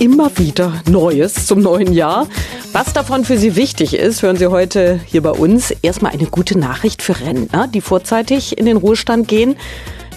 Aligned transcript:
immer 0.00 0.36
wieder 0.38 0.82
Neues 0.88 1.46
zum 1.46 1.60
neuen 1.60 1.92
Jahr. 1.92 2.26
Was 2.72 2.92
davon 2.92 3.24
für 3.24 3.36
Sie 3.36 3.54
wichtig 3.54 3.94
ist, 3.94 4.22
hören 4.22 4.36
Sie 4.36 4.46
heute 4.46 4.98
hier 5.04 5.22
bei 5.22 5.30
uns. 5.30 5.72
Erstmal 5.82 6.12
eine 6.12 6.26
gute 6.26 6.58
Nachricht 6.58 7.02
für 7.02 7.20
Rentner, 7.20 7.68
die 7.68 7.82
vorzeitig 7.82 8.58
in 8.58 8.64
den 8.64 8.78
Ruhestand 8.78 9.28
gehen. 9.28 9.56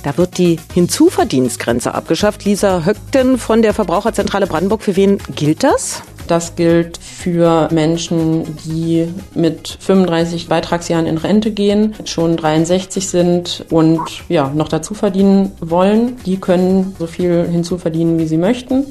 Da 0.04 0.17
wird 0.17 0.38
die 0.38 0.57
Hinzuverdienstgrenze 0.73 1.93
abgeschafft. 1.93 2.46
Lisa 2.46 2.85
Höckten 2.85 3.38
von 3.38 3.61
der 3.61 3.73
Verbraucherzentrale 3.73 4.47
Brandenburg. 4.47 4.81
Für 4.83 4.96
wen 4.96 5.17
gilt 5.35 5.63
das? 5.63 6.02
Das 6.28 6.56
gilt 6.56 7.00
für 7.24 7.69
Menschen, 7.71 8.58
die 8.65 9.08
mit 9.33 9.78
35 9.79 10.49
Beitragsjahren 10.49 11.08
in 11.08 11.17
Rente 11.17 11.51
gehen, 11.51 11.96
schon 12.03 12.35
63 12.35 13.08
sind 13.08 13.65
und 13.69 14.01
ja, 14.28 14.51
noch 14.53 14.67
dazu 14.67 14.94
verdienen 14.94 15.54
wollen. 15.62 16.17
Die 16.26 16.36
können 16.36 16.94
so 16.99 17.08
viel 17.08 17.48
hinzuverdienen, 17.49 18.20
wie 18.20 18.27
sie 18.27 18.36
möchten. 18.36 18.88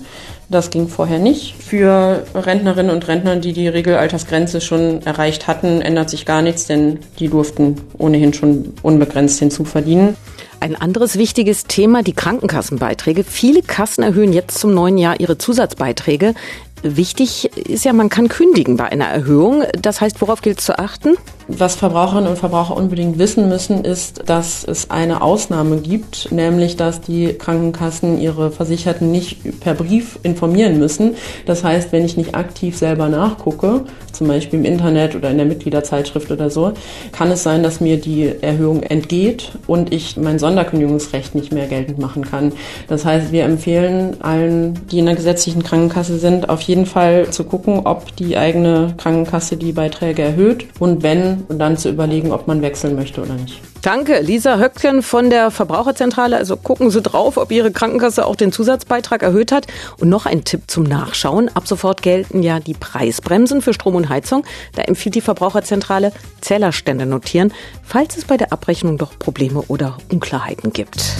Das 0.49 0.71
ging 0.71 0.89
vorher 0.89 1.19
nicht. 1.19 1.55
Für 1.59 2.25
Rentnerinnen 2.35 2.91
und 2.91 3.07
Rentner, 3.07 3.37
die 3.37 3.53
die 3.53 3.69
Regelaltersgrenze 3.69 4.63
schon 4.63 5.03
erreicht 5.03 5.47
hatten, 5.47 5.83
ändert 5.83 6.09
sich 6.09 6.25
gar 6.25 6.41
nichts, 6.41 6.67
denn 6.67 7.01
die 7.19 7.29
durften 7.29 7.77
ohnehin 7.99 8.33
schon 8.33 8.73
unbegrenzt 8.83 9.41
hinzuverdienen. 9.41 10.17
Ein 10.63 10.77
anderes 10.77 11.19
wichtiges 11.19 11.65
Thema, 11.65 12.05
die 12.05 12.13
Krankenkassenbeiträge. 12.13 13.25
Viele 13.25 13.63
Kassen 13.63 14.05
erhöhen 14.05 14.33
jetzt 14.33 14.59
zum 14.59 14.73
neuen 14.73 14.97
Jahr 14.97 15.19
ihre 15.19 15.37
Zusatzbeiträge. 15.37 16.35
Wichtig 16.83 17.57
ist 17.57 17.85
ja, 17.85 17.93
man 17.93 18.09
kann 18.09 18.29
kündigen 18.29 18.77
bei 18.77 18.87
einer 18.87 19.07
Erhöhung. 19.07 19.63
Das 19.81 20.01
heißt, 20.01 20.21
worauf 20.21 20.43
gilt 20.43 20.59
es 20.59 20.67
zu 20.67 20.79
achten? 20.79 21.17
Was 21.59 21.75
Verbraucherinnen 21.75 22.31
und 22.31 22.39
Verbraucher 22.39 22.77
unbedingt 22.77 23.19
wissen 23.19 23.49
müssen, 23.49 23.85
ist, 23.85 24.23
dass 24.27 24.65
es 24.65 24.91
eine 24.91 25.21
Ausnahme 25.21 25.79
gibt, 25.79 26.33
nämlich 26.33 26.77
dass 26.77 27.03
die 27.03 27.35
Krankenkassen 27.35 28.19
ihre 28.21 28.51
Versicherten 28.51 29.11
nicht 29.11 29.61
per 29.61 29.75
Brief 29.75 30.19
informieren 30.23 30.79
müssen. 30.79 31.15
Das 31.45 31.63
heißt, 31.63 31.93
wenn 31.93 32.05
ich 32.07 32.17
nicht 32.17 32.35
aktiv 32.35 32.79
selber 32.79 33.09
nachgucke, 33.09 33.85
zum 34.13 34.29
Beispiel 34.29 34.61
im 34.61 34.65
Internet 34.65 35.15
oder 35.15 35.31
in 35.31 35.37
der 35.37 35.47
Mitgliederzeitschrift 35.47 36.31
oder 36.31 36.49
so, 36.49 36.73
kann 37.13 37.31
es 37.31 37.43
sein, 37.43 37.63
dass 37.63 37.81
mir 37.81 38.01
die 38.01 38.33
Erhöhung 38.41 38.83
entgeht 38.83 39.53
und 39.67 39.93
ich 39.93 40.17
mein 40.17 40.39
Sonderkündigungsrecht 40.39 41.35
nicht 41.35 41.53
mehr 41.53 41.67
geltend 41.67 41.99
machen 41.99 42.25
kann. 42.25 42.53
Das 42.89 43.05
heißt, 43.05 43.33
wir 43.33 43.45
empfehlen 43.45 44.17
allen, 44.23 44.79
die 44.91 45.01
in 45.01 45.07
der 45.07 45.17
gesetzlichen 45.17 45.63
Krankenkasse 45.63 46.19
sind, 46.19 46.49
auf 46.49 46.63
jeden 46.63 46.87
Fall 46.87 47.31
zu 47.31 47.45
gucken, 47.45 47.81
ob 47.85 48.15
die 48.17 48.37
eigene 48.37 48.95
Krankenkasse 48.97 49.57
die 49.57 49.73
Beiträge 49.73 50.23
erhöht 50.23 50.67
und 50.79 51.03
wenn 51.03 51.42
und 51.49 51.59
dann 51.59 51.77
zu 51.77 51.89
überlegen, 51.89 52.33
ob 52.33 52.47
man 52.47 52.63
wechseln 52.63 52.95
möchte 52.97 53.23
oder 53.23 53.35
nicht. 53.35 53.61
Danke, 53.83 54.21
Lisa 54.21 54.59
Höckchen 54.59 55.03
von 55.03 55.29
der 55.29 55.51
Verbraucherzentrale. 55.51 56.37
Also 56.37 56.57
gucken 56.57 56.91
Sie 56.91 57.03
drauf, 57.03 57.37
ob 57.37 57.51
Ihre 57.51 57.73
Krankenkasse 57.73 58.25
auch 58.25 58.37
den 58.37 58.53
Zusatzbeitrag 58.53 59.23
erhöht 59.23 59.51
hat. 59.51 59.67
Und 59.99 60.09
noch 60.09 60.27
ein 60.27 60.45
Tipp 60.45 60.63
zum 60.69 60.85
Nachschauen. 60.85 61.51
Ab 61.55 61.67
sofort 61.67 62.03
gelten 62.03 62.43
ja 62.43 62.61
die 62.61 62.75
Preisbremsen 62.75 63.61
für 63.61 63.75
Strom 63.75 63.97
und 63.97 64.09
Heizung. 64.09 64.45
Da 64.75 64.83
empfiehlt 64.83 65.17
die 65.17 65.21
Verbraucherzentrale 65.21 66.13
Zählerstände 66.41 67.07
notieren, 67.07 67.53
falls 67.83 68.17
es 68.17 68.25
bei 68.25 68.37
der 68.37 68.53
Abrechnung 68.53 68.99
doch 68.99 69.19
Probleme 69.19 69.63
oder 69.69 69.99
Unklarheiten 70.11 70.73
gibt. 70.73 71.17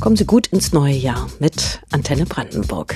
Kommen 0.00 0.16
Sie 0.16 0.26
gut 0.26 0.46
ins 0.48 0.72
neue 0.72 0.94
Jahr 0.94 1.28
mit 1.38 1.80
Antenne 1.90 2.26
Brandenburg. 2.26 2.94